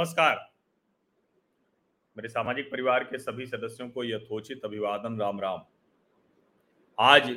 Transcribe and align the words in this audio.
नमस्कार। 0.00 0.36
मेरे 2.16 2.28
सामाजिक 2.28 2.70
परिवार 2.70 3.04
के 3.04 3.18
सभी 3.18 3.46
सदस्यों 3.46 3.88
को 3.88 4.04
यथोचित 4.04 4.64
अभिवादन, 4.64 5.18
राम 5.20 5.40
राम। 5.40 5.64
आज 6.98 7.28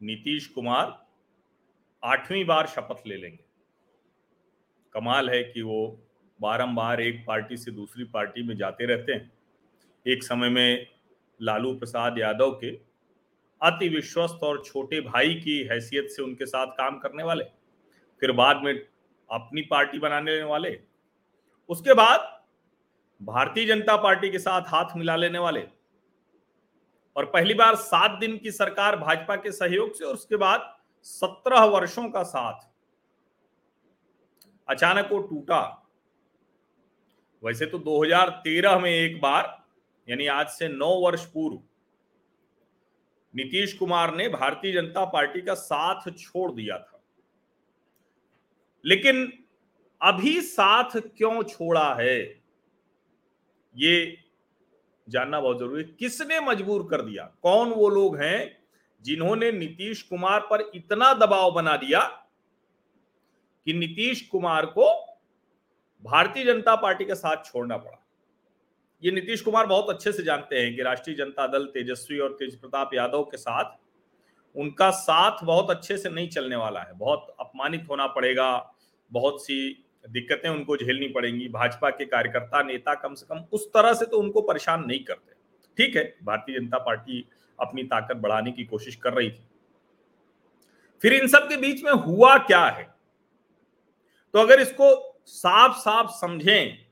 नीतीश 0.00 0.46
कुमार 0.46 0.96
आठवीं 2.02 2.44
बार 2.44 2.66
शपथ 2.66 3.02
ले 3.06 3.16
लेंगे। 3.16 3.44
कमाल 4.94 5.30
है 5.30 5.42
कि 5.44 5.62
वो 5.62 6.08
बारंबार 6.40 7.00
एक 7.00 7.22
पार्टी 7.26 7.56
से 7.56 7.70
दूसरी 7.72 8.04
पार्टी 8.06 8.42
में 8.42 8.56
जाते 8.56 8.86
रहते 8.86 9.12
हैं। 9.12 9.30
एक 10.06 10.24
समय 10.24 10.50
में 10.50 10.86
लालू 11.40 11.74
प्रसाद 11.78 12.18
यादव 12.18 12.58
के 12.64 12.74
अति 13.60 13.88
विश्वस्त 13.88 14.44
और 14.44 14.64
छोटे 14.64 15.00
भाई 15.02 15.34
की 15.34 15.62
हैसियत 15.64 16.10
से 16.10 16.22
उनके 16.22 16.46
साथ 16.46 16.76
काम 16.78 16.98
करने 16.98 17.22
वाले, 17.22 17.44
फिर 18.22 18.32
बाद 18.32 18.62
में 18.64 18.74
अपनी 19.30 19.62
पार्टी 19.62 19.98
बनाने 19.98 20.42
वाले 20.42 20.78
उसके 21.68 21.94
बाद 21.94 22.20
भारतीय 23.20 23.66
जनता 23.66 23.96
पार्टी 23.96 24.30
के 24.30 24.38
साथ 24.38 24.62
हाथ 24.68 24.96
मिला 24.96 25.16
लेने 25.16 25.38
वाले 25.38 25.66
और 27.16 27.24
पहली 27.24 27.54
बार 27.54 27.74
सात 27.74 28.18
दिन 28.20 28.36
की 28.38 28.50
सरकार 28.50 28.96
भाजपा 28.96 29.36
के 29.36 29.52
सहयोग 29.52 29.94
से, 29.94 30.04
और 30.04 30.14
उसके 30.14 30.36
बाद 30.36 30.76
सत्रह 31.02 31.64
वर्षों 31.64 32.08
का 32.08 32.22
साथ 32.22 32.66
अचानक 34.68 35.08
वो 35.12 35.18
टूटा। 35.18 35.60
वैसे 37.42 37.66
तो 37.66 37.78
2013 37.78 38.78
में 38.78 38.90
एक 38.90 39.20
बार, 39.20 39.66
यानी 40.08 40.26
आज 40.26 40.48
से 40.48 40.68
नौ 40.68 40.94
वर्ष 41.00 41.24
पूर्व, 41.24 41.58
नीतीश 43.34 43.72
कुमार 43.72 44.14
ने 44.14 44.28
भारतीय 44.28 44.72
जनता 44.72 45.04
पार्टी 45.04 45.40
का 45.40 45.54
साथ 45.54 46.10
छोड़ 46.12 46.50
दिया 46.52 46.78
था। 46.78 47.00
लेकिन 48.84 49.32
अभी 50.00 50.40
साथ 50.40 50.90
क्यों 51.16 51.42
छोड़ा 51.42 51.94
है? 51.94 52.18
ये 53.76 54.16
जानना 55.08 55.40
बहुत 55.40 55.58
ज़रूरी 55.58 55.82
है। 55.82 55.88
किसने 55.98 56.40
मजबूर 56.40 56.86
कर 56.90 57.02
दिया? 57.02 57.24
कौन 57.42 57.70
वो 57.70 57.88
लोग 57.88 58.16
हैं 58.16 58.56
जिन्होंने 59.02 59.50
नीतीश 59.52 60.02
कुमार 60.02 60.40
पर 60.40 60.70
इतना 60.74 61.12
दबाव 61.14 61.50
बना 61.50 61.76
दिया 61.76 62.00
कि 63.66 63.72
नीतीश 63.72 64.20
कुमार 64.22 64.66
को 64.66 64.90
भारतीय 66.02 66.44
जनता 66.44 66.74
पार्टी 66.76 67.04
के 67.04 67.14
साथ 67.14 67.44
छोड़ना 67.44 67.76
पड़ा? 67.76 68.04
ये 69.02 69.10
नीतीश 69.10 69.40
कुमार 69.40 69.66
बहुत 69.66 69.90
अच्छे 69.90 70.12
से 70.12 70.22
जानते 70.22 70.56
हैं 70.56 70.74
कि 70.76 70.82
राष्ट्रीय 70.82 71.16
जनता 71.16 71.46
दल 71.46 71.66
तेजस्वी 71.66 72.18
और 72.18 72.32
तेज 72.32 72.58
प्रताप 72.60 72.94
यादव 72.94 73.22
के 73.22 73.36
साथ 73.36 73.76
उनका 74.56 74.90
साथ 74.90 75.44
बहुत 75.44 75.70
अच्छे 75.70 75.96
से 75.98 76.10
नहीं 76.10 76.28
चलने 76.28 76.56
वाला 76.56 76.80
है। 76.80 76.92
बहुत 76.94 77.34
अपमानित 77.40 77.86
होना 77.90 78.06
पड़ेगा, 78.06 78.74
बहुत 79.12 79.42
सी 79.42 79.84
दिक्कतें 80.04 80.48
उनको 80.48 80.76
झेलनी 80.76 81.08
पड़ेंगी, 81.08 81.48
भाजपा 81.48 81.90
के 81.90 82.04
कार्यकर्ता, 82.04 82.62
नेता 82.62 82.94
कम 82.94 83.14
से 83.14 83.26
कम 83.26 83.44
उस 83.52 83.66
तरह 83.68 83.94
से 83.94 84.06
तो 84.06 84.18
उनको 84.18 84.40
परेशान 84.40 84.84
नहीं 84.84 85.04
करते। 85.04 85.32
ठीक 85.78 85.96
है, 85.96 86.04
भारतीय 86.24 86.58
जनता 86.60 86.78
पार्टी 86.78 87.24
अपनी 87.58 87.82
ताकत 87.84 88.16
बढ़ाने 88.16 88.52
की 88.52 88.64
कोशिश 88.64 88.96
कर 88.96 89.12
रही 89.12 89.30
थी। 89.30 89.46
फिर 91.02 91.12
इन 91.12 91.26
सब 91.26 91.48
के 91.48 91.56
बीच 91.56 91.82
में 91.84 91.92
हुआ 91.92 92.36
क्या 92.38 92.64
है? 92.64 92.84
तो 94.34 94.38
अगर 94.38 94.60
इसको 94.60 94.94
साफ़ 95.26 95.76
साफ़ 95.76 96.10
समझें 96.10 96.88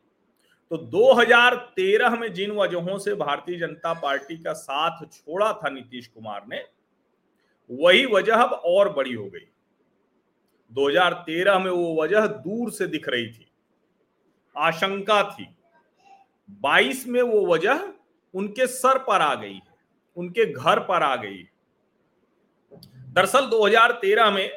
तो 0.71 0.77
2013 0.77 2.17
में 2.17 2.33
जिन 2.33 2.51
वजहों 2.51 2.99
से 2.99 3.15
भारतीय 3.15 3.59
जनता 3.59 3.93
पार्टी 3.95 4.37
का 4.37 4.53
साथ 4.53 5.05
छोड़ा 5.07 5.53
था 5.55 5.69
नीतीश 5.69 6.07
कुमार 6.07 6.47
ने, 6.49 6.63
वही 7.71 8.07
वजह 8.07 8.35
अब 8.35 8.53
और 8.65 8.93
बड़ी 8.93 9.13
हो 9.15 9.25
गई। 9.25 9.47
2013 10.73 11.59
में 11.59 11.71
वो 11.71 12.03
वजह 12.03 12.27
दूर 12.27 12.71
से 12.71 12.87
दिख 12.87 13.09
रही 13.09 13.27
थी, 13.29 13.47
आशंका 14.57 15.23
थी। 15.23 15.47
22 16.63 17.07
में 17.07 17.23
वो 17.23 17.47
वजह 17.47 17.93
उनके 18.35 18.67
सर 18.67 18.99
पर 18.99 19.21
आ 19.21 19.35
गई 19.35 19.61
उनके 20.17 20.53
घर 20.53 20.79
पर 20.79 21.03
आ 21.03 21.17
गई 21.17 21.43
दरअसल 23.13 23.47
2013 23.47 24.31
में 24.31 24.51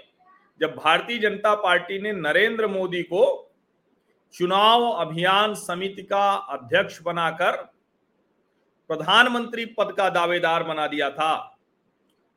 जब 0.62 0.76
भारतीय 0.76 1.18
जनता 1.18 1.54
पार्टी 1.56 2.02
ने 2.02 2.12
नरेंद्र 2.14 2.68
मोदी 2.68 3.04
को 3.04 3.26
चुनाव 4.34 4.90
अभियान 4.92 5.54
समिति 5.54 6.04
का 6.04 6.32
अध्यक्ष 6.34 7.02
बनाकर 7.02 7.56
प्रधानमंत्री 8.90 9.66
पद 9.66 9.94
का 9.98 10.10
दावेदार 10.10 10.64
बना 10.64 10.88
दिया 10.88 11.10
था 11.10 11.59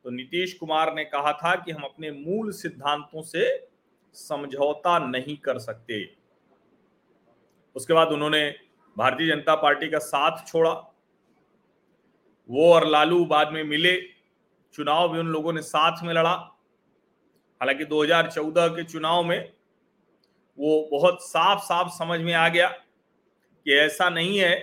तो 0.03 0.09
नीतीश 0.09 0.53
कुमार 0.53 0.95
ने 0.95 1.05
कहा 1.05 1.33
था 1.33 1.55
कि 1.55 1.71
हम 1.71 1.83
अपने 1.83 2.11
मूल 2.11 2.51
सिद्धांतों 2.51 3.21
से 3.21 3.67
समझौता 4.13 4.99
नहीं 4.99 5.37
कर 5.37 5.59
सकते। 5.59 6.15
उसके 7.75 7.93
बाद 7.93 8.07
उन्होंने 8.07 8.55
भारतीय 8.97 9.27
जनता 9.27 9.55
पार्टी 9.55 9.89
का 9.89 9.97
साथ 9.97 10.47
छोड़ा। 10.47 10.71
वो 12.49 12.73
और 12.73 12.87
लालू 12.87 13.25
बाद 13.25 13.51
में 13.51 13.63
मिले। 13.63 14.01
चुनाव 14.73 15.13
भी 15.13 15.19
उन 15.19 15.27
लोगों 15.27 15.53
ने 15.53 15.61
साथ 15.61 16.03
में 16.03 16.13
लड़ा। 16.13 16.33
हालाँकि 17.61 17.85
2014 17.85 18.67
के 18.67 18.83
चुनाव 18.83 19.23
में 19.23 19.53
वो 20.59 20.89
बहुत 20.91 21.17
साफ़ 21.21 21.59
साफ़ 21.59 21.87
समझ 21.89 22.19
में 22.19 22.33
आ 22.33 22.49
गया 22.49 22.67
कि 23.65 23.73
ऐसा 23.73 24.09
नहीं 24.09 24.39
है 24.39 24.55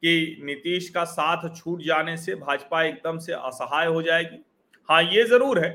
कि 0.00 0.40
नीतीश 0.44 0.88
का 0.88 1.04
साथ 1.04 1.56
छूट 1.56 1.82
जाने 1.82 2.16
से 2.16 2.34
भाजपा 2.34 2.82
एकदम 2.82 3.18
से 3.18 3.32
असहाय 3.32 3.86
हो 3.86 4.02
जाएगी। 4.02 4.44
हाँ 4.88 5.02
ये 5.02 5.24
ज़रूर 5.24 5.58
है 5.58 5.70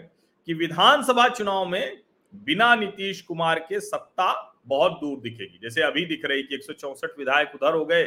कि 0.47 0.53
विधानसभा 0.53 1.27
चुनाव 1.27 1.65
में 1.65 1.97
बिना 2.33 2.73
नीतीश 2.75 3.21
कुमार 3.21 3.59
के 3.59 3.79
सत्ता 3.79 4.31
बहुत 4.67 4.91
दूर 4.91 5.19
दिखेगी। 5.19 5.59
जैसे 5.63 5.81
अभी 5.81 6.05
दिख 6.05 6.25
रही 6.25 6.43
कि 6.43 6.55
एक 6.55 7.15
विधायक 7.19 7.51
उधर 7.55 7.73
हो 7.73 7.85
गए, 7.85 8.03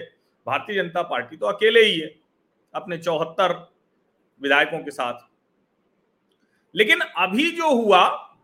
भारतीय 0.47 0.76
जनता 0.76 1.03
पार्टी 1.04 1.37
तो 1.37 1.47
अकेले 1.47 1.84
ही 1.84 1.98
है 2.00 2.14
अपने 2.75 2.98
चौहत्तर 2.98 3.54
विधायकों 4.41 4.78
के 4.78 4.91
साथ। 4.91 5.26
लेकिन 6.75 7.00
अभी 7.00 7.50
जो 7.50 7.70
हुआ, 7.75 8.34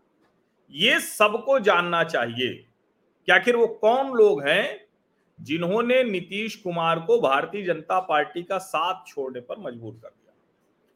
ये 0.73 0.99
सबको 0.99 1.59
जानना 1.59 2.03
चाहिए 2.05 2.53
कि 3.27 3.31
आखिर 3.31 3.55
वो 3.55 3.67
कौन 3.81 4.11
लोग 4.13 4.43
हैं 4.43 4.87
जिन्होंने 5.39 6.03
नीतीश 6.03 6.55
कुमार 6.55 6.99
को 6.99 7.19
भारतीय 7.21 7.65
जनता 7.65 7.99
पार्टी 7.99 8.43
का 8.43 8.57
साथ 8.57 9.07
छोड़ने 9.07 9.39
पर 9.39 9.59
मजबूर 9.59 9.93
कर 9.93 10.09
दिया। 10.09 10.24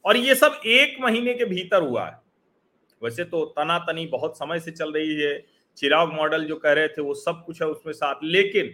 और 0.06 0.18
ये 0.18 0.36
सब 0.36 0.62
एक 0.66 0.98
महीने 1.02 1.34
के 1.34 1.46
भीतर 1.46 1.82
हुआ 1.82 2.06
है। 2.06 2.20
वैसे 3.02 3.24
तो 3.24 3.46
तनातनी 3.58 4.06
बहुत 4.06 4.38
समय 4.38 4.60
से 4.60 4.72
चल 4.72 4.92
रही 4.92 5.16
है। 5.16 5.40
चिराग 5.78 6.14
मॉडल 6.14 6.46
जो 6.46 6.56
कह 6.56 6.74
रहे 6.74 6.88
थे, 6.88 7.02
वो 7.02 7.14
सब 7.14 7.44
कुछ 7.46 7.62
है 7.62 7.68
उसमें 7.68 7.94
साथ। 7.94 8.24
लेकिन 8.24 8.74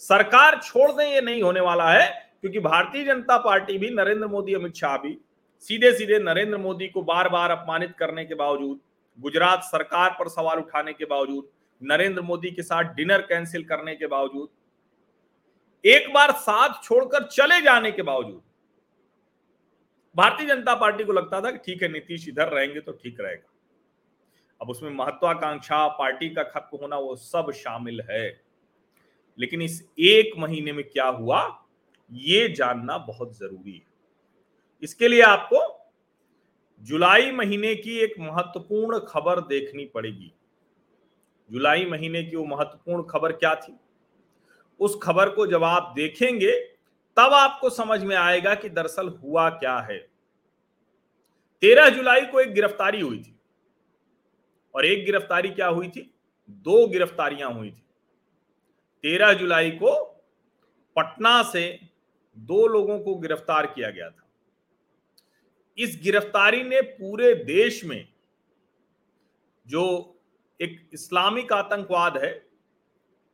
सरकार 0.00 0.60
छोड़ 0.60 0.90
दें, 0.92 1.04
ये 1.04 1.20
नहीं 1.20 1.42
होने 1.42 1.60
वाला 1.60 1.90
है, 1.92 2.08
क्योंकि 2.40 2.60
भारतीय 2.60 3.04
जनता 3.04 3.36
पार्टी 3.38 3.78
भी 3.78 3.90
नरेंद्र 3.90 4.26
मोदी, 4.26 4.54
अमित 4.54 4.76
शाह 4.76 4.96
भी 4.96 5.18
सीधे 5.64 5.92
सीधे 5.92 6.18
नरेंद्र 6.18 6.58
मोदी 6.58 6.88
को 6.88 7.02
बार 7.02 7.28
बार 7.28 7.50
अपमानित 7.50 7.94
करने 7.98 8.24
के 8.24 8.34
बावजूद, 8.34 8.80
गुजरात 9.18 9.62
सरकार 9.62 10.10
पर 10.10 10.28
सवाल 10.28 10.58
उठाने 10.58 10.92
के 10.92 11.04
बावजूद, 11.04 11.48
नरेंद्र 11.82 12.22
मोदी 12.22 12.50
के 12.50 12.62
साथ 12.62 12.94
डिनर 12.94 13.20
कैंसिल 13.22 13.64
करने 13.64 13.94
के 13.94 14.06
बावजूद, 14.06 14.48
एक 15.84 16.12
बार 16.14 16.32
साथ 16.32 16.82
छोड़कर 16.84 17.26
चले 17.26 17.60
जाने 17.60 17.90
के 17.92 18.02
बावजूद 18.02 18.42
भारतीय 20.16 20.46
जनता 20.46 20.74
पार्टी 20.74 21.04
को 21.04 21.12
लगता 21.12 21.40
था 21.40 21.50
कि 21.50 21.58
ठीक 21.58 21.82
है, 21.82 21.88
नीतीश 21.88 22.28
इधर 22.28 22.48
रहेंगे 22.48 22.80
तो 22.80 22.92
ठीक 22.92 23.20
रहेगा। 23.20 23.48
अब 24.60 24.70
उसमें 24.70 24.90
महत्वाकांक्षा, 24.90 25.88
पार्टी 25.88 26.30
का 26.30 26.42
खत्म 26.42 26.78
होना 26.78 26.98
वो 26.98 27.16
सब 27.16 27.50
शामिल 27.50 28.00
है। 28.10 28.42
लेकिन 29.38 29.62
इस 29.62 29.90
एक 29.98 30.32
महीने 30.38 30.72
में 30.72 30.84
क्या 30.84 31.06
हुआ, 31.06 31.64
ये 32.12 32.48
जानना 32.48 32.98
बहुत 32.98 33.38
ज़रूरी 33.38 33.72
है। 33.72 33.82
इसके 34.82 35.08
लिए 35.08 35.22
आपको 35.22 35.90
जुलाई 36.82 37.32
महीने 37.32 37.74
की 37.74 37.98
एक 37.98 38.14
महत्वपूर्ण 38.18 38.98
खबर 38.98 39.40
देखनी 39.40 39.84
पड़ेगी। 39.84 40.32
जुलाई 41.50 41.84
महीने 41.84 42.24
की 42.24 42.36
वो 42.36 42.44
महत्वपूर्ण 42.44 43.02
खबर 43.02 43.32
क्या 43.32 43.54
थी? 43.54 43.76
उस 44.80 44.98
खबर 45.02 45.30
को 45.30 45.46
जब 45.46 45.64
आप 45.64 45.92
देखेंगे 45.96 46.71
तब 47.16 47.32
आपको 47.32 47.70
समझ 47.70 48.04
में 48.04 48.16
आएगा 48.16 48.54
कि 48.54 48.68
दरअसल 48.68 49.08
हुआ 49.08 49.50
क्या 49.50 49.78
है। 49.78 49.98
तेरह 51.60 51.88
जुलाई 51.88 52.20
को 52.20 52.40
एक 52.40 52.54
गिरफ्तारी 52.54 53.00
हुई 53.00 53.18
थी। 53.22 53.40
और 54.74 54.86
एक 54.86 55.04
गिरफ्तारी 55.04 55.50
क्या 55.50 55.66
हुई 55.66 55.88
थी? 55.88 56.14
दो 56.50 56.86
गिरफ्तारियाँ 56.86 57.52
हुई 57.52 57.70
थी। 57.70 57.84
तेरह 59.02 59.32
जुलाई 59.32 59.70
को 59.70 60.04
पटना 60.96 61.42
से 61.42 61.80
दो 62.38 62.66
लोगों 62.66 63.00
को 63.00 63.14
गिरफ़्तार 63.14 63.66
किया 63.66 63.90
गया 63.90 64.10
था। 64.10 64.26
इस 65.78 66.00
गिरफ्तारी 66.02 66.62
ने 66.62 66.80
पूरे 66.80 67.34
देश 67.34 67.84
में 67.84 68.08
जो 69.66 70.16
एक 70.60 70.90
इस्लामिक 70.92 71.52
आतंकवाद 71.52 72.16
है, 72.16 72.46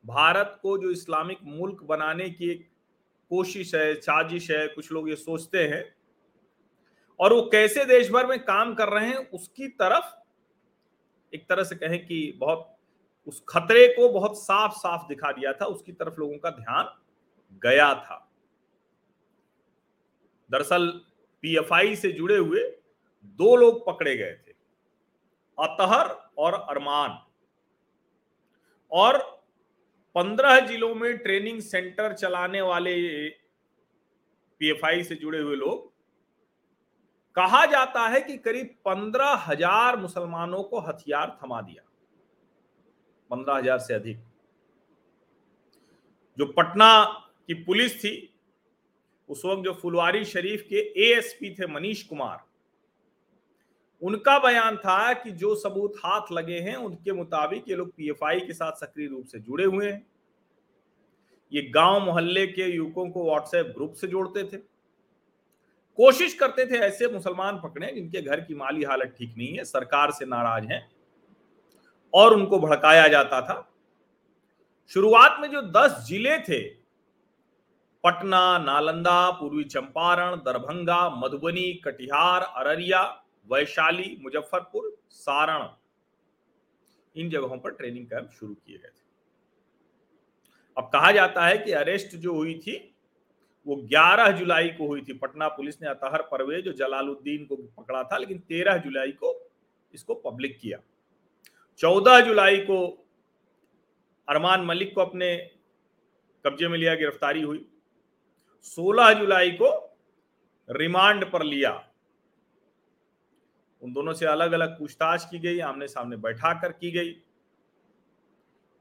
भारत 0.07 0.59
को 0.63 0.79
जो 0.79 0.91
इस्लामिक 0.91 1.39
मुल्क 1.43 1.83
बनाने 1.83 2.31
की 2.31 2.51
एक 2.51 2.69
कोशिश 3.31 3.75
है, 3.75 3.95
साजिश 3.95 4.51
है, 4.51 4.69
कुछ 4.69 4.93
लोग 4.93 5.09
ये 5.09 5.17
सोचते 5.17 5.69
हैं। 5.69 5.95
और 7.21 7.33
वो 7.33 7.43
कैसे 7.43 7.85
देश 7.85 8.11
भर 8.11 8.27
में 8.27 8.39
काम 8.45 8.75
कर 8.75 8.89
रहे 8.89 9.09
हैं, 9.09 9.17
उसकी 9.17 9.69
तरफ़ 9.69 10.15
एक 11.35 11.49
तरह 11.49 11.65
से 11.65 11.77
कहें 11.77 12.07
कि 12.07 12.33
बहुत, 12.37 12.77
उस 13.27 13.43
खतरे 13.49 13.89
को 13.89 14.09
बहुत 14.09 14.39
साफ़ 14.39 14.73
साफ़ 14.73 15.09
दिखा 15.09 15.33
दिया 15.33 15.53
था, 15.53 15.67
उसकी 15.67 15.93
तरफ़ 15.93 16.15
लोगों 16.19 16.39
का 16.39 16.51
ध्यान 16.51 17.03
गया 17.63 17.95
था। 17.95 18.25
दरअसल 20.51 20.89
पीएफआई 21.43 21.97
से 21.97 22.13
जुड़े 22.13 22.37
हुए 22.37 22.61
दो 23.25 23.57
लोग 23.57 23.87
पकड़े 23.87 24.17
गए 24.17 24.33
थे, 24.33 24.53
अतहर 25.59 26.33
और 26.39 26.53
अरमान। 26.53 27.19
और 28.93 29.38
पंद्रह 30.19 30.59
जिलों 30.61 30.95
में 30.95 31.19
ट्रेनिंग 31.19 31.61
सेंटर 31.61 32.13
चलाने 32.13 32.61
वाले 32.61 32.95
पीएफआई 34.61 35.03
से 35.03 35.15
जुड़े 35.15 35.39
हुए 35.39 35.57
लोग, 35.57 35.93
कहा 37.37 37.65
जाता 37.67 38.07
है 38.09 38.21
कि 38.21 38.37
करीब 38.37 38.75
पंद्रह 38.85 39.45
हज़ार 39.47 39.97
मुसलमानों 39.97 40.63
को 40.63 40.81
हथियार 40.81 41.39
थमा 41.43 41.61
दिया। 41.61 41.83
पंद्रह 43.31 43.55
हज़ार 43.55 43.79
से 43.79 43.95
अधिक। 43.95 44.19
जो 46.39 46.47
पटना 46.49 47.05
की 47.47 47.55
पुलिस 47.55 47.99
थी, 47.99 48.35
उस 49.29 49.43
वक्त 49.45 49.65
जो 49.65 49.73
फुलवारी 49.73 50.25
शरीफ 50.25 50.67
के 50.69 50.81
एएसपी 51.05 51.55
थे 51.55 51.67
मनीष 51.67 52.03
कुमार 52.03 52.45
उनका 54.03 54.39
बयान 54.39 54.77
था 54.77 55.13
कि 55.13 55.31
जो 55.31 55.55
सबूत 55.55 55.95
हाथ 56.05 56.33
लगे 56.33 56.59
हैं, 56.61 56.77
उनके 56.77 57.13
मुताबिक 57.13 57.69
ये 57.69 57.77
लोग 57.77 57.91
पीएफआई 57.91 58.41
के 58.41 58.53
साथ 58.53 58.73
सक्रिय 58.73 59.09
रूप 59.09 59.27
से 59.27 59.39
जुड़े 59.39 59.65
हुए 59.65 59.91
हैं। 59.91 60.07
ये 61.53 61.63
गाँव 61.75 62.01
मोहल्ले 62.01 62.47
के 62.47 62.67
युवकों 62.67 63.09
को 63.11 63.25
व्हाट्सएप 63.25 63.73
ग्रुप 63.77 63.93
से 63.93 64.07
जोड़ते 64.07 64.45
थे। 64.45 64.57
कोशिश 65.99 66.35
करते 66.35 66.67
थे 66.67 66.79
ऐसे 66.79 67.07
मुसलमान 67.13 67.61
पकड़े 67.61 67.93
जिनके 67.93 68.21
घर 68.23 68.41
की 68.41 68.55
माली 68.55 68.85
हालत 68.85 69.15
ठीक 69.19 69.35
नहीं 69.39 69.57
है, 69.57 69.65
सरकार 69.65 70.11
से 70.11 70.27
नाराज़ 70.27 70.67
हैं 70.67 70.87
और 72.15 72.35
उनको 72.35 72.59
भड़काया 72.59 73.07
जाता 73.09 73.41
था। 73.41 73.65
शुरुआत 74.91 75.37
में 75.41 75.51
जो 75.51 75.63
दस 75.63 76.05
ज़िले 76.09 76.39
थे, 76.39 76.59
पटना, 78.05 78.59
नालंदा, 78.59 79.31
पूर्वी 79.31 79.65
चंपारण, 79.65 80.37
दरभंगा, 80.37 81.09
मधुबनी, 81.17 81.73
कटिहार, 81.85 82.43
अररिया 82.57 83.03
वैशाली, 83.53 84.19
मुजफ्फरपुर, 84.21 84.99
सारण 85.11 85.69
इन 87.17 87.31
जगहों 87.31 87.59
पर 87.59 87.71
ट्रेनिंग 87.71 88.07
कैंप 88.07 88.31
शुरू 88.31 88.55
किए 88.55 88.79
गए 88.79 88.89
थे। 88.89 89.07
अब 90.77 90.85
कहा 90.85 91.13
जाता 91.13 91.47
है 91.47 91.59
कि 91.59 91.73
अरेस्ट 91.73 92.17
जो 92.17 92.35
हुई 92.35 92.59
थी, 92.59 92.95
वो 93.67 93.77
11 93.77 94.31
जुलाई 94.31 94.69
को 94.69 94.87
हुई 94.87 95.01
थी। 95.01 95.13
पटना 95.13 95.49
पुलिस 95.49 95.83
ने 95.83 95.89
अतहर 95.89 96.23
परवेज 96.23 96.65
जो 96.65 96.73
जलालुद्दीन 96.73 97.45
को 97.45 97.57
पकड़ा 97.57 98.05
था, 98.05 98.19
लेकिन 98.19 98.39
13 98.39 98.77
जुलाई 98.77 99.13
को 99.13 99.51
इसको 99.95 100.15
पब्लिक 100.15 100.59
किया। 100.59 100.79
14 101.77 102.21
जुलाई 102.21 102.57
को 102.57 103.07
अरमान 104.29 104.65
मलिक 104.65 104.95
को 104.95 105.01
अपने 105.01 105.51
कब्जे 106.47 106.69
में 106.69 106.79
लिया, 106.79 106.95
गिरफ्तारी 106.95 107.43
हुई। 107.43 107.69
16 108.63 109.13
जुलाई 109.13 109.51
को 109.51 109.97
रिमांड 110.71 111.31
पर 111.31 111.43
लिया। 111.43 111.88
उन 113.83 113.93
दोनों 113.93 114.13
से 114.13 114.27
अलग 114.27 114.53
अलग 114.53 114.79
पूछताछ 114.79 115.25
की 115.25 115.39
गई 115.39 115.59
आमने 115.59 115.89
सामने 115.89 116.17
बैठा 116.17 116.53
कर 116.53 116.73
की 116.73 116.91
गई। 116.91 117.17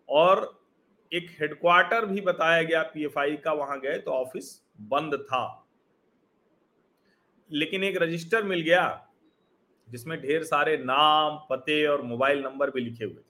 और 0.10 0.64
एक 1.14 1.38
हेडक्वार्टर 1.42 2.06
भी 2.06 2.22
बताया 2.22 2.64
गया 2.64 2.84
पीएफआई 2.84 3.38
का, 3.38 3.54
वहाँ 3.54 3.80
गए 3.80 3.98
तो 3.98 4.12
ऑफ़िस 4.12 4.66
बंद 4.82 5.16
था। 5.16 5.68
लेकिन 7.52 7.84
एक 7.84 7.98
रजिस्टर 7.98 8.44
मिल 8.44 8.62
गया, 8.62 9.08
जिसमें 9.90 10.22
ढेर 10.22 10.44
सारे 10.44 10.78
नाम, 10.78 11.48
पते 11.50 11.86
और 11.86 12.02
मोबाइल 12.02 12.44
नंबर 12.44 12.72
भी 12.72 12.82
लिखे 12.82 13.06
हुए 13.06 13.14
थे। 13.14 13.28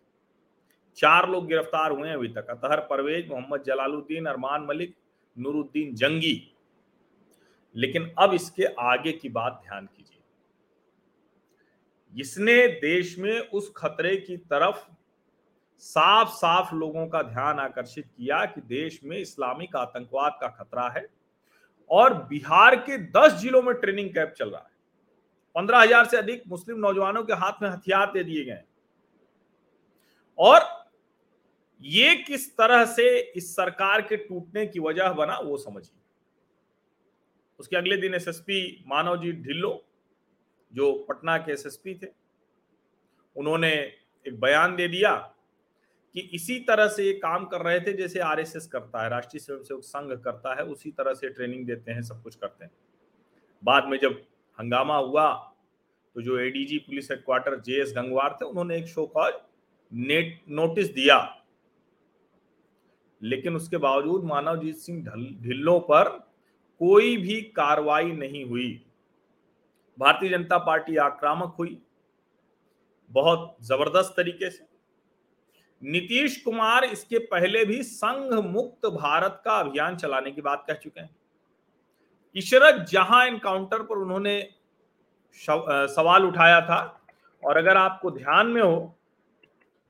चार 0.96 1.30
लोग 1.30 1.48
गिरफ़्तार 1.48 1.92
हुए 1.92 2.08
हैं 2.08 2.16
अभी 2.16 2.28
तक, 2.28 2.48
अतहर 2.48 2.80
परवेज, 2.80 3.28
मोहम्मद 3.28 3.64
जलालुद्दीन, 3.64 4.26
अरमान 4.26 4.62
मलिक, 4.62 4.96
नूरुद्दीन 5.38 5.96
जंगी। 5.96 6.54
लेकिन 7.76 8.16
अब 8.20 8.34
इसके 8.34 8.66
आगे 8.66 9.12
की 9.12 9.30
बात 9.30 9.62
ध्यान 9.64 9.86
कीजिए। 9.86 10.17
इसने 12.14 12.68
देश 12.68 13.18
में 13.20 13.40
उस 13.40 13.72
खतरे 13.78 14.16
की 14.18 14.38
तरफ़ 14.38 14.86
साफ़ 15.84 16.30
साफ़ 16.30 16.74
लोगों 16.76 17.06
का 17.08 17.22
ध्यान 17.24 17.60
आकर्षित 17.60 18.06
किया 18.08 18.44
कि 18.46 18.62
देश 18.62 19.00
में 19.04 19.18
इस्लामिक 19.18 19.76
आतंकवाद 19.76 20.38
का 20.42 20.48
खतरा 20.48 20.88
है 20.90 21.06
और 21.90 22.14
बिहार 22.24 22.76
के 22.76 22.98
10 23.12 23.34
जिलों 23.34 23.62
में 23.62 23.74
ट्रेनिंग 23.76 24.10
कैंप 24.10 24.34
चल 24.38 24.50
रहा 24.50 24.62
है। 24.62 24.76
पंद्रह 25.56 25.80
हज़ार 25.80 26.06
से 26.06 26.18
अधिक 26.18 26.44
मुस्लिम 26.48 26.78
नौजवानों 26.78 27.24
के 27.24 27.34
हाथ 27.34 27.62
में 27.62 27.70
हथियार 27.70 28.12
दे 28.12 28.24
दिए 28.24 28.44
गए 28.46 28.64
और 30.40 30.66
ये 31.82 32.16
किस 32.18 32.50
तरह 32.58 32.86
से 32.86 33.20
इस 33.20 33.56
सरकार 33.56 34.02
के 34.02 34.18
टूटने 34.18 34.66
की 34.66 34.80
वजह 34.80 35.12
बना, 35.12 35.38
वो 35.38 35.58
समझिए। 35.58 36.00
उसके 37.60 37.76
अगले 37.76 37.98
दिन 37.98 38.14
एसएसपी 38.14 38.84
मानवजीत 38.88 39.36
ढिल्लो 39.38 39.72
जो 40.78 40.92
पटना 41.10 41.38
के 41.38 41.52
एसएसपी 41.52 41.94
थे, 41.96 42.08
उन्होंने 43.36 43.74
एक 44.26 44.40
बयान 44.40 44.76
दे 44.76 44.88
दिया 44.88 45.16
कि 46.16 46.20
इसी 46.34 46.60
तरह 46.60 46.88
से 46.88 47.04
ये 47.04 47.14
काम 47.14 47.46
कर 47.46 47.62
रहे 47.62 47.80
थे 47.80 47.94
जैसे 47.94 48.20
आरएसएस 48.22 48.68
करता 48.68 49.04
है, 49.04 49.10
राष्ट्रीय 49.10 49.40
स्वयंसेवक 49.40 49.84
संघ 49.84 50.12
करता 50.24 50.56
है, 50.56 50.64
उसी 50.66 50.92
तरह 50.92 51.14
से 51.14 51.30
ट्रेनिंग 51.30 51.66
देते 51.66 51.92
हैं, 51.92 52.02
सब 52.02 52.22
कुछ 52.24 52.36
करते 52.36 52.66
हैं। 52.66 52.72
बाद 53.64 53.88
में 53.88 53.98
जब 54.00 54.24
हंगामा 54.60 54.98
हुआ 54.98 55.34
तो 56.16 56.22
जो 56.22 56.38
ADG 56.40 56.78
police 56.78 57.12
headquarter 57.12 57.60
J 57.60 57.82
S 57.82 57.94
Gangwar 57.96 58.38
थे, 58.42 58.46
उन्होंने 58.46 58.78
एक 58.78 58.88
शो 58.88 59.06
कॉज 59.08 59.34
नेट 59.92 60.40
नोटिस 60.50 60.94
दिया। 60.94 61.18
लेकिन 63.22 63.56
उसके 63.56 63.78
बावजूद 63.78 64.24
मानवजीत 64.24 64.76
सिंह 64.76 65.06
ढिल्लों 65.42 65.80
पर 65.82 66.10
कोई 66.82 67.16
भी 67.18 67.42
कार्रवाई 67.42 68.12
नहीं 68.12 68.44
हुई। 68.46 68.84
भारतीय 69.98 70.30
जनता 70.30 70.58
पार्टी 70.60 70.96
आक्रामक 71.00 71.56
हुई, 71.60 71.78
बहुत 73.12 73.56
ज़बरदस्त 73.64 74.14
तरीके 74.18 74.50
से। 74.50 74.66
नीतीश 75.82 76.36
कुमार 76.42 76.84
इसके 76.86 77.20
पहले 77.28 77.64
भी 77.66 77.82
संघ 77.84 78.34
मुक्त 78.46 78.86
भारत 78.92 79.42
का 79.46 79.60
अभियान 79.60 79.96
चलाने 79.98 80.32
की 80.32 80.42
बात 80.42 80.66
कह 80.68 80.74
चुके 80.76 81.00
हैं। 81.00 81.10
इशरत 82.36 82.86
जहाँ 82.90 83.26
एनकाउंटर 83.26 83.84
पर 83.84 83.98
उन्होंने 83.98 84.42
सवाल 85.38 86.26
उठाया 86.26 86.62
था, 86.62 86.80
और 87.44 87.58
अगर 87.58 87.78
आपको 87.78 88.12
ध्यान 88.12 88.48
में 88.48 88.62
हो 88.62 88.94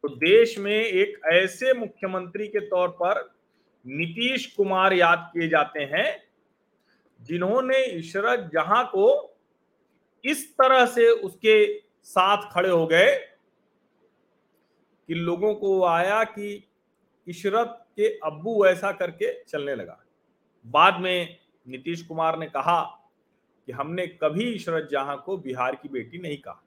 तो 0.03 0.09
देश 0.09 0.57
में 0.59 0.71
एक 0.73 1.19
ऐसे 1.27 1.73
मुख्यमंत्री 1.75 2.47
के 2.47 2.59
तौर 2.67 2.89
पर 2.99 3.21
नीतीश 3.85 4.45
कुमार 4.47 4.93
याद 4.93 5.29
किए 5.33 5.47
जाते 5.49 5.83
हैं, 5.85 6.17
जिन्होंने 7.19 7.83
इशरत 7.85 8.49
जहाँ 8.53 8.83
को 8.87 9.07
इस 10.25 10.53
तरह 10.53 10.85
से 10.85 11.09
उसके 11.09 11.79
साथ 12.03 12.53
खड़े 12.53 12.69
हो 12.69 12.87
गए 12.87 13.15
कि 15.07 15.13
लोगों 15.13 15.55
को 15.55 15.85
आया 15.85 16.23
कि 16.23 16.69
इशरत 17.27 17.85
के 17.95 18.19
अब्बू 18.19 18.65
ऐसा 18.65 18.91
करके 18.91 19.43
चलने 19.43 19.75
लगा। 19.75 20.03
बाद 20.67 20.99
में 20.99 21.39
नीतीश 21.67 22.01
कुमार 22.01 22.39
ने 22.39 22.45
कहा 22.45 23.09
कि 23.65 23.71
हमने 23.71 24.07
कभी 24.07 24.53
इशरत 24.53 24.89
जहाँ 24.91 25.23
को 25.25 25.37
बिहार 25.37 25.75
की 25.75 25.89
बेटी 25.89 26.17
नहीं 26.17 26.37
कहा। 26.37 26.63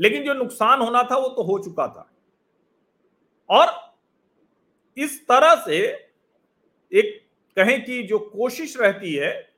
लेकिन 0.00 0.24
जो 0.24 0.34
नुकसान 0.34 0.80
होना 0.80 1.02
था 1.02 1.16
वो 1.16 1.28
तो 1.28 1.42
हो 1.42 1.58
चुका 1.58 1.88
था। 1.88 2.10
और 3.50 3.94
इस 4.96 5.28
तरह 5.28 5.54
से 5.54 5.86
एक 6.92 7.26
कहें 7.56 7.84
कि 7.84 8.02
जो 8.02 8.18
कोशिश 8.18 8.76
रहती 8.76 9.14
है, 9.14 9.54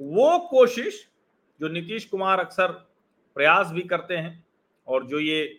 वो 0.00 0.38
कोशिश 0.38 1.08
जो 1.60 1.68
नीतीश 1.68 2.04
कुमार 2.04 2.40
अक्सर 2.40 2.72
प्रयास 3.36 3.70
भी 3.70 3.82
करते 3.84 4.16
हैं 4.16 4.44
और 4.86 5.06
जो 5.06 5.20
ये 5.20 5.58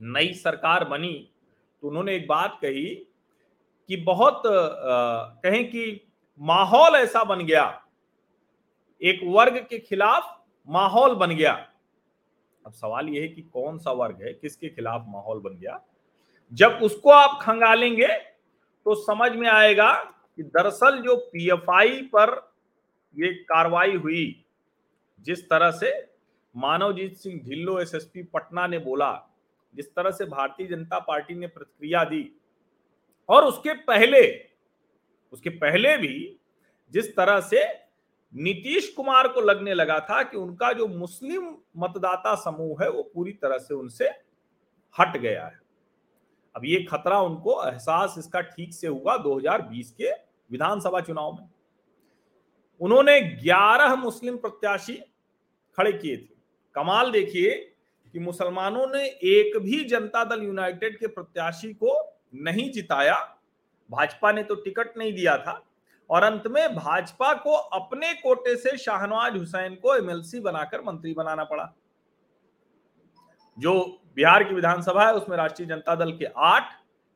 नई 0.00 0.32
सरकार 0.34 0.84
बनी 0.84 1.14
तो 1.82 1.88
उन्होंने 1.88 2.14
एक 2.16 2.26
बात 2.28 2.58
कही 2.62 2.84
कि 3.88 3.96
बहुत 3.96 4.42
कहें 4.46 5.64
कि 5.70 6.00
माहौल 6.40 6.94
ऐसा 6.94 7.22
बन 7.24 7.44
गया, 7.46 7.64
एक 9.00 9.20
वर्ग 9.26 9.56
के 9.70 9.78
खिलाफ 9.78 10.34
माहौल 10.68 11.14
बन 11.14 11.30
गया। 11.30 11.52
अब 12.64 12.72
सवाल 12.72 13.08
यह 13.08 13.22
है 13.22 13.28
कि 13.28 13.42
कौन 13.44 13.78
सा 13.78 13.92
वर्ग 13.92 14.22
है, 14.22 14.32
किसके 14.32 14.68
खिलाफ 14.68 15.04
माहौल 15.08 15.40
बन 15.40 15.56
गया? 15.56 15.80
जब 16.52 16.78
उसको 16.82 17.10
आप 17.10 17.38
खंगालेंगे 17.42 18.06
तो 18.06 18.94
समझ 18.96 19.30
में 19.32 19.48
आएगा 19.48 19.92
कि 19.94 20.42
दरअसल 20.44 20.98
जो 21.02 21.16
पीएफआई 21.32 22.00
पर 22.14 22.36
ये 23.16 23.32
कार्रवाई 23.44 23.96
हुई 23.96 24.24
जिस 25.26 25.48
तरह 25.50 25.70
से 25.70 25.90
मानवजीत 26.54 27.16
सिंह 27.16 27.40
ढिल्लो, 27.40 27.80
एसएसपी 27.80 28.22
पटना 28.22 28.66
ने 28.66 28.78
बोला, 28.78 29.12
जिस 29.74 29.94
तरह 29.94 30.10
से 30.10 30.24
भारतीय 30.24 30.66
जनता 30.66 30.98
पार्टी 30.98 31.34
ने 31.34 31.46
प्रतिक्रिया 31.46 32.04
दी, 32.04 32.30
और 33.28 33.44
उसके 33.44 33.74
पहले 33.84 34.22
उसके 35.32 35.50
पहले 35.50 35.96
भी 35.96 36.40
जिस 36.92 37.16
तरह 37.16 37.40
से 37.40 37.62
नीतीश 38.34 38.88
कुमार 38.94 39.28
को 39.28 39.40
लगने 39.40 39.74
लगा 39.74 39.98
था 40.00 40.22
कि 40.22 40.36
उनका 40.36 40.72
जो 40.72 40.86
मुस्लिम 40.88 41.56
मतदाता 41.76 42.34
समूह 42.34 42.82
है, 42.82 42.90
वो 42.90 43.02
पूरी 43.14 43.32
तरह 43.32 43.58
से 43.58 43.74
उनसे 43.74 44.08
हट 44.98 45.16
गया 45.16 45.44
है। 45.46 45.60
अब 46.54 46.64
ये 46.64 46.82
खतरा 46.82 47.20
उनको, 47.20 47.62
एहसास 47.64 48.14
इसका 48.18 48.40
ठीक 48.40 48.74
से 48.74 48.86
हुआ 48.86 49.16
2020 49.16 49.90
के 49.90 50.10
विधानसभा 50.50 51.00
चुनाव 51.00 51.32
में। 51.32 51.48
उन्होंने 52.80 53.20
11 53.20 53.94
मुस्लिम 53.96 54.36
प्रत्याशी 54.36 54.94
खड़े 55.78 55.92
किए 55.92 56.16
थे। 56.16 56.36
कमाल 56.74 57.10
देखिए 57.10 57.54
कि 58.12 58.18
मुसलमानों 58.18 58.86
ने 58.86 59.04
एक 59.06 59.58
भी 59.58 59.84
जनता 59.84 60.24
दल 60.24 60.42
यूनाइटेड 60.42 60.98
के 60.98 61.06
प्रत्याशी 61.06 61.72
को 61.72 62.18
नहीं 62.34 62.70
जिताया। 62.70 63.38
भाजपा 63.90 64.32
ने 64.32 64.42
तो 64.42 64.54
टिकट 64.54 64.96
नहीं 64.98 65.12
दिया 65.12 65.36
था 65.38 65.64
और 66.10 66.22
अंत 66.22 66.46
में 66.46 66.74
भाजपा 66.74 67.34
को 67.34 67.52
अपने 67.52 68.14
कोटे 68.14 68.56
से 68.56 68.76
शाहनवाज 68.76 69.36
हुसैन 69.36 69.74
को 69.74 69.96
एमएलसी 69.96 70.40
बनाकर 70.40 70.80
मंत्री 70.80 71.14
बनाना 71.14 71.44
पड़ा। 71.44 71.74
जो 73.58 74.00
बिहार 74.16 74.44
की 74.44 74.54
विधानसभा 74.54 75.06
है, 75.06 75.14
उसमें 75.14 75.36
राष्ट्रीय 75.36 75.68
जनता 75.68 75.94
दल 75.94 76.12
के 76.12 76.24
आठ, 76.36 76.72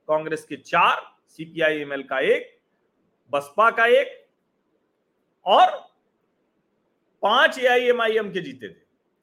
कांग्रेस 0.08 0.44
के 0.44 0.56
चार, 0.56 1.02
सीपीआई, 1.28 1.78
एमएल 1.78 2.02
का 2.02 2.20
एक, 2.20 2.60
बसपा 3.32 3.70
का 3.70 3.86
एक 3.86 4.21
और 5.46 5.70
पाँच 7.22 7.58
एआईएमआईएम 7.58 8.30
के 8.32 8.40
जीते 8.40 8.68
थे। 8.68 8.80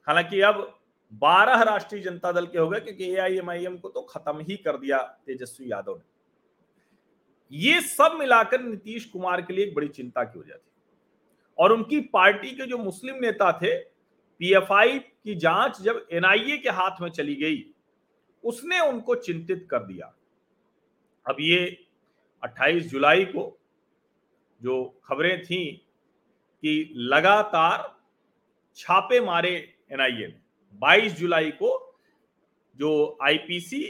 हालाँकि 0.07 0.41
अब 0.41 0.79
बारह 1.13 1.61
राष्ट्रीय 1.63 2.01
जनता 2.01 2.31
दल 2.31 2.45
के 2.45 2.57
हो 2.59 2.69
गए, 2.69 2.79
क्योंकि 2.79 3.11
एआईएमआईएम 3.11 3.77
को 3.77 3.89
तो 3.89 4.01
खत्म 4.01 4.39
ही 4.39 4.57
कर 4.57 4.77
दिया 4.77 4.97
तेजस्वी 5.25 5.71
यादव 5.71 5.97
ने। 5.97 7.57
ये 7.57 7.81
सब 7.81 8.15
मिलाकर 8.19 8.61
नीतीश 8.61 9.05
कुमार 9.05 9.41
के 9.41 9.53
लिए 9.53 9.65
एक 9.65 9.75
बड़ी 9.75 9.87
चिंता 9.87 10.23
की 10.23 10.39
वजह 10.39 10.53
थी। 10.53 10.71
और 11.59 11.71
उनकी 11.71 11.99
पार्टी 12.01 12.51
के 12.51 12.65
जो 12.65 12.77
मुस्लिम 12.77 13.15
नेता 13.15 13.51
थे 13.51 13.77
पीएफआई 13.77 14.99
की 14.99 15.35
जाँच 15.35 15.81
जब 15.81 16.07
एनआईए 16.11 16.57
के 16.57 16.69
हाथ 16.69 17.01
में 17.01 17.09
चली 17.09 17.35
गई, 17.35 17.65
उसने 18.43 18.79
उनको 18.79 19.15
चिंतित 19.15 19.67
कर 19.71 19.79
दिया। 19.79 20.13
अब 21.25 21.35
ये 21.39 21.85
28 22.43 22.89
जुलाई 22.91 23.25
को 23.25 23.59
जो 24.61 25.01
खबरें 25.05 25.41
थी 25.43 25.88
कि 26.63 26.93
लगातार 26.95 27.95
छापे 28.77 29.19
मारे 29.21 29.53
एनआईए 29.91 30.27
ने। 30.27 30.39
22 30.81 31.13
जुलाई 31.19 31.51
को 31.51 31.97
जो 32.79 33.17
आईपीसी 33.23 33.83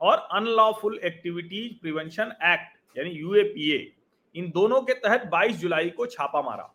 और 0.00 0.28
अनलॉफुल 0.32 0.98
एक्टिविटीज़ 1.04 1.72
प्रिवेंशन 1.80 2.32
एक्ट 2.44 2.98
यानी 2.98 3.10
यूएपीए 3.10 3.92
इन 4.34 4.50
दोनों 4.50 4.80
के 4.82 4.94
तहत 4.94 5.26
22 5.26 5.56
जुलाई 5.56 5.90
को 5.90 6.06
छापा 6.06 6.42
मारा। 6.42 6.72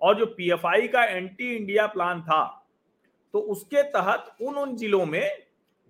और 0.00 0.18
जो 0.18 0.26
पीएफआई 0.26 0.88
का 0.88 1.04
एंटी 1.04 1.56
इंडिया 1.56 1.86
प्लान 1.86 2.22
था 2.22 2.66
तो 3.34 3.38
उसके 3.38 3.82
तहत 3.82 4.36
उन 4.42 4.54
उन 4.54 4.76
जिलों 4.76 5.06
में 5.06 5.42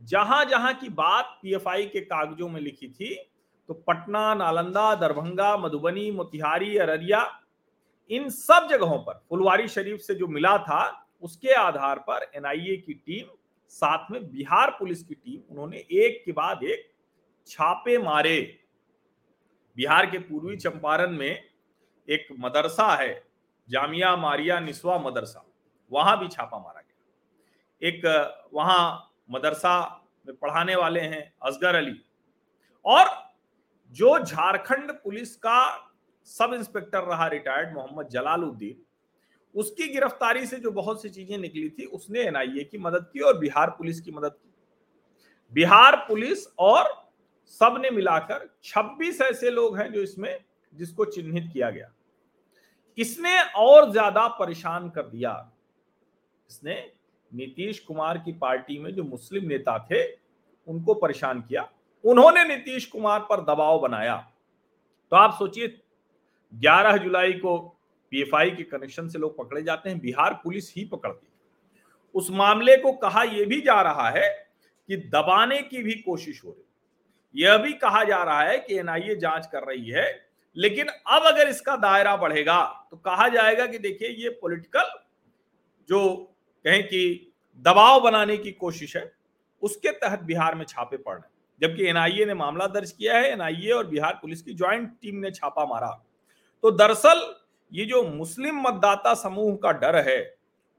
जहाँ 0.03 0.45
जहाँ 0.45 0.73
की 0.75 0.89
बात 0.89 1.39
पीएफआई 1.43 1.87
के 1.87 2.01
कागजों 2.01 2.49
में 2.49 2.61
लिखी 2.61 2.89
थी 2.89 3.15
तो 3.69 3.75
पटना, 3.75 4.35
नालंदा, 4.35 4.95
दरभंगा, 4.95 5.57
मधुबनी, 5.57 6.11
मोतिहारी, 6.11 6.77
अररिया 6.77 7.40
इन 8.11 8.29
सब 8.29 8.69
जगहों 8.71 8.99
पर, 8.99 9.25
फुलवारी 9.29 9.69
शरीफ 9.69 10.01
से 10.01 10.15
जो 10.15 10.27
मिला 10.27 10.59
था, 10.59 11.07
उसके 11.23 11.53
आधार 11.53 11.99
पर 11.99 12.31
एनआईए 12.35 12.77
की 12.77 12.95
टीम, 12.95 13.27
साथ 13.69 14.11
में 14.11 14.31
बिहार 14.31 14.71
पुलिस 14.71 15.03
की 15.03 15.15
टीम, 15.15 15.41
उन्होंने 15.51 15.77
एक 15.77 16.23
के 16.25 16.33
बाद 16.33 16.63
एक 16.63 16.93
छापे 17.47 17.99
मारे। 17.99 18.61
बिहार 19.77 20.07
के 20.07 20.19
पूर्वी 20.19 20.57
चंपारण 20.57 21.11
में 21.11 21.49
एक 22.09 22.27
मदरसा 22.39 22.95
है, 22.95 23.27
जामिया 23.69 24.17
मारिया 24.17 24.61
निस्वा 24.61 24.99
मदरसा, 24.99 25.45
वहाँ 25.93 26.19
भी 26.21 26.29
छापा 26.29 26.59
मारा 26.59 26.81
गया। 26.81 27.89
एक, 27.89 28.49
वहाँ 28.55 29.15
मदरसा 29.31 30.03
में 30.27 30.37
पढ़ाने 30.37 30.77
वाले 30.77 31.01
हैं 31.01 31.35
असगर 31.43 31.75
अली। 31.75 32.01
और 32.85 33.07
जो 33.93 34.19
झारखंड 34.19 34.93
पुलिस 34.93 35.37
का 35.37 35.90
सब 36.25 36.55
इंस्पेक्टर 36.55 37.03
रहा 37.03 37.27
रिटायर्ड, 37.27 37.75
मोहम्मद 37.75 38.09
जलालुद्दीन। 38.09 38.83
उसकी 39.55 39.89
गिरफ्तारी 39.89 40.47
से 40.47 40.57
जो 40.57 40.71
बहुत 40.71 41.03
सी 41.03 41.09
चीज़ें 41.09 41.39
निकली 41.39 41.69
थी, 41.69 41.85
उसने 41.85 42.21
एनआईए 42.21 42.65
की 42.65 42.79
मदद 42.79 43.11
की 43.13 43.21
और 43.21 43.39
बिहार 43.39 43.71
पुलिस 43.71 44.01
की 44.01 44.11
मदद 44.11 44.33
की। 44.33 44.55
बिहार 45.53 45.97
पुलिस 45.97 46.47
और 46.59 47.11
सबने 47.47 47.91
मिलाकर 47.91 48.49
26 48.65 49.21
ऐसे 49.21 49.51
लोग 49.51 49.79
हैं 49.79 49.93
जो 49.93 50.01
इसमें, 50.01 50.45
जिसको 50.75 51.05
चिन्हित 51.05 51.51
किया 51.53 51.71
गया। 51.71 51.93
इसने 52.99 53.43
और 53.43 53.91
ज़्यादा 53.93 54.27
परेशान 54.29 54.89
कर 54.91 55.03
दिया। 55.03 55.53
इसने 56.51 56.93
नीतीश 57.33 57.79
कुमार 57.79 58.19
की 58.19 58.33
पार्टी 58.33 58.79
में 58.79 58.95
जो 58.95 59.05
मुस्लिम 59.05 59.45
नेता 59.45 59.79
थे, 59.91 60.05
उनको 60.69 60.95
परेशान 60.95 61.41
किया। 61.41 61.69
उन्होंने 62.05 62.45
नीतीश 62.45 62.87
कुमार 62.87 63.21
पर 63.21 63.41
दबाव 63.41 63.81
बनाया। 63.81 64.17
तो 65.13 65.17
आप 65.17 65.37
सोचिए 65.39 65.69
11 66.53 66.97
जुलाई 66.97 67.33
को 67.33 67.59
पीएफआई 68.13 68.51
के 68.51 68.63
कनेक्शन 68.63 69.09
से 69.09 69.19
लोग 69.19 69.37
पकड़े 69.39 69.63
जाते 69.63 69.91
हैं। 69.91 69.99
बिहार 70.01 70.35
पुलिस 70.35 70.73
ही 70.77 70.85
पकड़ती 70.85 71.27
है। 71.27 71.33
उस 72.15 72.31
मामले 72.31 72.77
को 72.77 72.93
कहा 72.93 73.23
यह 73.23 73.47
भी 73.47 73.61
जा 73.61 73.81
रहा 73.83 74.09
है 74.11 74.29
कि 74.89 74.97
दबाने 74.97 75.61
की 75.63 75.83
भी 75.83 75.95
कोशिश 75.95 76.43
हो 76.45 76.51
रही 76.51 76.65
यह 77.35 77.57
भी 77.57 77.73
कहा 77.73 78.03
जा 78.05 78.23
रहा 78.23 78.43
है 78.43 78.59
कि 78.59 78.79
एनआईए 78.79 79.15
जाँच 79.17 79.47
कर 79.47 79.63
रही 79.63 79.91
है, 79.91 80.07
लेकिन 80.57 80.87
अब 80.87 81.27
अगर 81.27 81.49
इसका 81.49 81.77
दायरा 81.77 82.17
बढ़ेगा 82.17 82.63
तो 82.91 82.97
कहा 82.97 83.29
जाएगा 83.29 83.67
कि 83.67 83.79
देखिए, 83.79 84.09
ये 84.09 84.29
पॉलिटिकल 84.31 84.91
जो 85.89 86.17
कहें 86.65 86.83
कि 86.83 87.33
दबाव 87.65 88.01
बनाने 88.01 88.37
की 88.37 88.53
कोशिश 88.53 88.97
है, 88.97 89.13
उसके 89.63 89.91
तहत 89.91 90.23
बिहार 90.23 90.55
में 90.55 90.65
छापे 90.65 90.97
पड़ 90.97 91.15
रहे 91.15 91.29
जबकि 91.61 91.85
एनआईए 91.85 92.25
ने 92.25 92.35
मामला 92.35 92.67
दर्ज 92.67 92.91
किया 92.93 93.19
है। 93.19 93.31
एनआईए 93.33 93.71
और 93.71 93.87
बिहार 93.87 94.19
पुलिस 94.23 94.43
की 94.43 94.55
ज्वाइंट 94.55 94.91
टीम 95.03 95.17
ने 95.17 95.31
छापा 95.31 95.67
मारा। 95.67 95.91
तो 96.65 96.71
दरअसल 96.73 97.23
ये 97.73 97.85
जो 97.85 98.03
मुस्लिम 98.05 98.61
मतदाता 98.61 99.15
समूह 99.15 99.55
का 99.63 99.73
डर 99.75 99.97
है, 99.99 100.35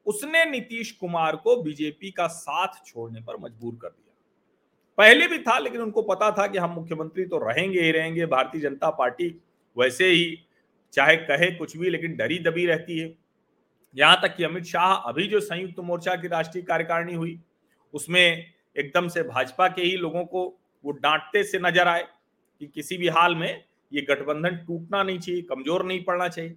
उसने 0.06 0.44
नीतीश 0.46 0.92
कुमार 0.92 1.36
को 1.36 1.56
बीजेपी 1.64 2.12
का 2.12 2.28
साथ 2.28 2.86
छोड़ने 2.86 3.22
पर 3.22 3.38
मजबूर 3.38 3.78
कर 3.82 3.88
दिया। 3.88 4.10
पहले 4.98 5.28
भी 5.28 5.38
था, 5.40 5.58
लेकिन 5.60 5.82
उनको 5.82 6.02
पता 6.04 6.32
था 6.32 6.48
कि 6.48 6.58
हम 6.58 6.72
मुख्यमंत्री 6.72 7.26
तो 7.26 7.38
रहेंगे 7.40 7.82
ही 7.82 7.92
रहेंगे, 7.92 8.26
भारतीय 8.26 8.62
जनता 8.62 8.90
पार्टी 8.92 9.28
वैसे 9.78 10.08
ही, 10.08 10.38
चाहे 10.94 11.16
कहे 11.18 11.52
कुछ 11.52 11.76
भी, 11.78 11.90
लेकिन 11.90 12.16
डरी 12.16 12.40
दबी 12.40 12.66
रहती 12.66 13.00
है। 13.00 13.14
यहाँ 13.96 14.20
तक 14.22 14.36
कि 14.36 14.44
अमित 14.44 14.64
शाह 14.64 14.94
अभी 15.10 15.28
जो 15.28 15.40
संयुक्त 15.40 15.80
मोर्चा 15.80 16.16
की 16.16 16.28
राष्ट्रीय 16.28 16.64
कार्यकारिणी 16.64 17.14
हुई, 17.14 17.40
उसमें 17.94 18.46
एकदम 18.76 19.08
से 19.08 19.24
भाजपा 19.24 19.68
के 19.68 19.82
ही 19.82 19.96
लोगों 19.98 20.24
को 20.26 20.46
वो 20.84 20.92
डांटते 20.94 21.44
से 21.44 21.60
नज़र 21.60 21.88
आए 21.88 22.04
कि 22.62 22.68
किसी 22.68 22.98
भी 22.98 23.08
हाल 23.10 23.36
में 23.36 23.64
ये 23.92 24.02
गठबंधन 24.02 24.56
टूटना 24.58 25.04
नहीं 25.04 25.20
चाहिए, 25.20 25.42
कमज़ोर 25.42 25.86
नहीं 25.86 26.04
पड़ना 26.04 26.28
चाहिए। 26.28 26.56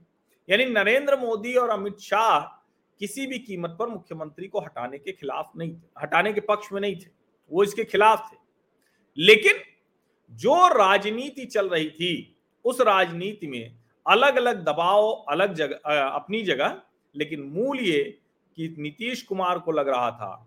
यानी 0.49 0.64
नरेंद्र 0.67 1.17
मोदी 1.17 1.55
और 1.55 1.71
अमित 1.71 1.99
शाह 2.00 2.41
किसी 3.00 3.26
भी 3.26 3.38
कीमत 3.41 3.76
पर 3.79 3.88
मुख्यमंत्री 3.88 4.49
को 4.49 4.61
हटाने 4.61 4.99
के 4.99 5.12
खिलाफ 5.12 5.53
नहीं 5.57 5.73
थे, 5.73 5.87
हटाने 6.03 6.33
के 6.33 6.41
पक्ष 6.43 6.73
में 6.73 6.81
नहीं 6.81 6.97
थे, 6.97 7.11
वो 7.50 7.64
इसके 7.64 7.85
खिलाफ 7.85 8.29
थे। 8.33 8.37
लेकिन 9.19 9.62
जो 10.33 10.67
राजनीति 10.69 11.45
चल 11.47 11.69
रही 11.69 11.88
थी, 11.91 12.37
उस 12.64 12.81
राजनीति 12.81 13.47
में 13.47 13.79
अलग 14.07 14.37
अलग 14.37 14.64
दबाव, 14.64 15.11
अलग 15.29 15.55
जगह 15.55 16.00
अपनी 16.00 16.43
जगह, 16.43 16.81
लेकिन 17.14 17.43
मूल 17.45 17.81
ये 17.81 18.03
कि 18.59 18.75
नीतीश 18.79 19.23
कुमार 19.23 19.59
को 19.59 19.73
लग 19.73 19.88
रहा 19.88 20.11
था 20.12 20.47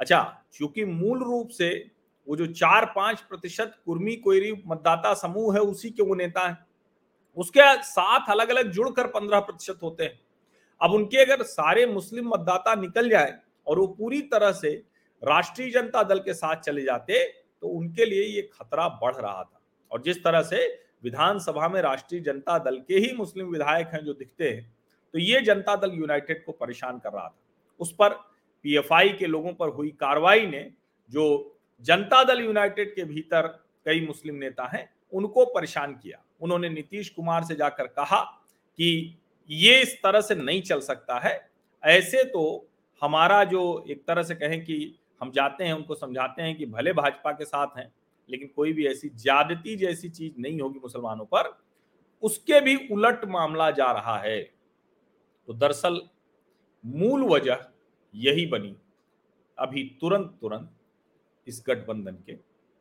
अच्छा 0.00 0.20
क्योंकि 0.56 0.84
मूल 0.84 1.22
रूप 1.24 1.48
से 1.48 1.68
वो 2.28 2.36
जो 2.36 2.46
चार 2.48 2.84
पाँच 2.96 3.20
प्रतिशत 3.20 3.74
कुर्मी 3.84 4.14
कोयरी 4.16 4.52
मतदाता 4.66 5.12
समूह 5.16 5.54
है, 5.54 5.60
उसी 5.60 5.90
के 5.90 6.02
वो 6.02 6.14
नेता 6.14 6.46
हैं। 6.48 6.58
उसके 7.36 7.82
साथ 7.84 8.30
अलग 8.30 8.48
अलग 8.48 8.70
जुड़कर 8.72 9.06
पंद्रह 9.08 9.40
प्रतिशत 9.40 9.78
होते 9.82 10.04
हैं। 10.04 10.18
अब 10.80 10.92
उनके 10.92 11.22
अगर 11.22 11.42
सारे 11.44 11.86
मुस्लिम 11.86 12.28
मतदाता 12.28 12.74
निकल 12.74 13.08
जाए 13.10 13.38
और 13.66 13.78
वो 13.78 13.86
पूरी 13.88 14.20
तरह 14.28 14.52
से 14.54 14.70
राष्ट्रीय 15.22 15.70
जनता 15.70 16.02
दल 16.04 16.18
के 16.18 16.34
साथ 16.34 16.56
चले 16.56 16.82
जाते 16.82 17.24
तो 17.62 17.68
उनके 17.68 18.04
लिए 18.04 18.24
ये 18.24 18.42
खतरा 18.52 18.88
बढ़ 19.00 19.14
रहा 19.14 19.42
था। 19.42 19.60
और 19.90 20.02
जिस 20.02 20.22
तरह 20.24 20.42
से 20.42 20.66
विधानसभा 21.04 21.68
में 21.68 21.80
राष्ट्रीय 21.82 22.20
जनता 22.22 22.58
दल 22.60 22.76
के 22.78 22.94
ही 22.96 23.12
मुस्लिम 23.16 23.46
विधायक 23.46 23.88
हैं 23.88 24.04
जो 24.04 24.12
दिखते 24.14 24.48
हैं 24.48 24.72
तो 25.14 25.18
ये 25.18 25.40
जनता 25.40 25.76
दल 25.76 25.92
यूनाइटेड 25.92 26.44
को 26.44 26.52
परेशान 26.52 26.98
कर 26.98 27.12
रहा 27.12 27.28
था। 27.28 27.36
उस 27.80 27.92
पर 27.92 28.14
पीएफआई 28.64 29.08
के 29.08 29.26
लोगों 29.26 29.52
पर 29.52 29.68
हुई 29.68 29.90
कार्रवाई 29.90 30.46
ने 30.46 30.70
जो 31.08 31.24
जनता 31.80 32.24
दल 32.24 32.40
यूनाइटेड 32.40 32.94
के 32.94 33.04
भीतर 33.04 33.46
कई 33.84 34.06
मुस्लिम 34.06 34.34
नेता 34.34 34.66
हैं, 34.66 34.94
उनको 35.12 35.44
परेशान 35.44 35.92
किया। 35.92 36.24
उन्होंने 36.40 36.68
नीतीश 36.68 37.10
कुमार 37.10 37.44
से 37.44 37.54
जाकर 37.54 37.86
कहा 37.86 38.24
कि 38.76 39.18
ये 39.50 39.82
इस 39.82 40.02
तरह 40.02 40.20
से 40.20 40.34
नहीं 40.34 40.62
चल 40.62 40.80
सकता 40.80 41.18
है। 41.18 41.50
ऐसे 41.84 42.24
तो 42.24 42.68
हमारा 43.02 43.44
जो 43.44 43.84
एक 43.90 44.04
तरह 44.06 44.22
से 44.22 44.34
कहें 44.34 44.64
कि 44.64 44.98
हम 45.22 45.30
जाते 45.30 45.64
हैं, 45.64 45.72
उनको 45.72 45.94
समझाते 45.94 46.42
हैं 46.42 46.56
कि 46.56 46.66
भले 46.66 46.92
भाजपा 46.92 47.32
के 47.32 47.44
साथ 47.44 47.66
हैं, 47.78 47.92
लेकिन 48.30 48.50
कोई 48.56 48.72
भी 48.72 48.86
ऐसी 48.86 49.08
ज्यादती 49.08 49.76
जैसी 49.76 50.08
चीज़ 50.08 50.32
नहीं 50.38 50.60
होगी 50.60 50.78
मुसलमानों 50.78 51.24
पर। 51.24 51.58
उसके 52.22 52.60
भी 52.60 52.88
उलट 52.92 53.24
मामला 53.24 53.70
जा 53.70 53.92
रहा 53.92 54.18
है। 54.18 54.42
तो 55.46 55.52
दरअसल 55.52 56.00
मूल 56.86 57.24
वजह 57.24 57.58
यही 58.14 58.46
बनी। 58.46 58.76
अभी 59.58 59.98
तुरंत 60.00 60.38
तुरंत 60.40 60.77
इस 61.48 61.64
गठबंधन 61.66 62.12
के 62.12 62.32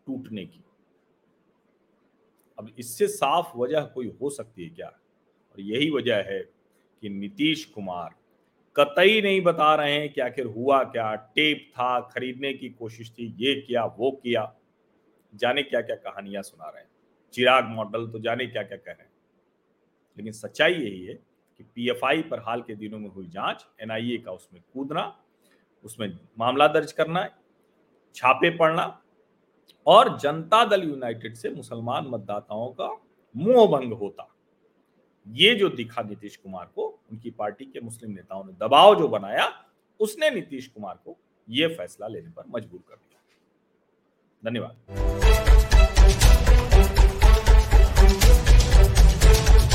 टूटने 0.07 0.45
की। 0.45 0.63
अब 2.59 2.75
इससे 2.79 3.07
साफ़ 3.07 3.57
वजह 3.57 3.81
कोई 3.81 4.17
हो 4.21 4.29
सकती 4.29 4.63
है 4.63 4.69
क्या? 4.69 4.87
और 5.51 5.61
यही 5.61 5.89
वजह 5.89 6.15
है 6.15 6.39
कि 7.01 7.09
नीतीश 7.09 7.65
कुमार 7.65 8.15
कतई 8.75 9.21
नहीं 9.21 9.41
बता 9.41 9.75
रहे 9.75 9.93
हैं 9.93 10.13
कि 10.13 10.21
आखिर 10.21 10.45
हुआ 10.45 10.83
क्या, 10.83 11.15
टेप 11.15 11.67
था, 11.71 11.99
खरीदने 11.99 12.53
की 12.53 12.69
कोशिश 12.69 13.11
थी, 13.11 13.35
ये 13.39 13.61
किया, 13.61 13.85
वो 13.85 14.11
किया। 14.11 14.55
जाने 15.35 15.63
क्या 15.63 15.81
क्या 15.81 15.95
कहानियाँ 15.95 16.43
सुना 16.43 16.69
रहे 16.69 16.83
हैं। 16.83 16.89
चिराग 17.33 17.65
मॉडल 17.65 18.07
तो 18.07 18.19
जाने 18.19 18.47
क्या 18.47 18.63
क्या 18.63 18.77
कह 18.77 18.91
रहे 18.91 19.03
हैं। 19.03 19.11
लेकिन 20.17 20.33
सच्चाई 20.33 20.73
यही 20.73 21.05
है 21.05 21.13
कि 21.57 21.63
पीएफआई 21.63 22.21
पर 22.21 22.39
हाल 22.39 22.61
के 22.61 22.75
दिनों 22.75 22.99
में 22.99 23.09
हुई 23.09 23.27
जाँच, 23.27 23.67
एनआईए 23.79 24.17
का 24.17 24.31
उसमें 24.31 24.63
कूदना, 24.73 25.23
उसमें 25.83 26.19
मामला 26.39 26.67
दर्ज 26.67 26.91
करना 26.91 27.19
छापे 28.15 28.49
पड़ना 28.57 29.01
और 29.87 30.17
जनता 30.17 30.65
दल 30.65 30.83
यूनाइटेड 30.83 31.35
से 31.35 31.49
मुसलमान 31.49 32.07
मतदाताओं 32.07 32.71
का 32.71 32.89
मुँह 33.35 33.67
भंग 33.67 33.93
होता। 33.93 34.33
ये 35.27 35.55
जो 35.55 35.69
दिखा 35.69 36.01
नीतीश 36.01 36.37
कुमार 36.37 36.65
को, 36.65 36.99
उनकी 37.11 37.31
पार्टी 37.31 37.65
के 37.65 37.79
मुस्लिम 37.79 38.11
नेताओं 38.11 38.43
ने 38.45 38.53
दबाव 38.53 38.99
जो 38.99 39.07
बनाया, 39.07 39.51
उसने 39.99 40.29
नीतीश 40.29 40.67
कुमार 40.67 40.99
को 41.05 41.17
यह 41.49 41.67
फैसला 41.67 42.07
लेने 42.07 42.29
पर 42.29 42.43
मजबूर 42.49 42.79
कर 42.89 42.95
दिया। 42.95 44.49
धन्यवाद। 44.49 45.46